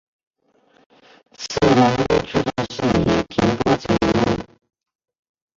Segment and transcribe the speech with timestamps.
[1.37, 4.43] 此栏列出的是已停播节目。